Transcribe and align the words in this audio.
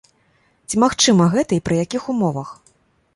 Ці 0.69 0.79
магчыма 0.83 1.27
гэта 1.35 1.51
і 1.57 1.63
пры 1.67 1.75
якіх 1.85 2.03
умовах? 2.15 2.49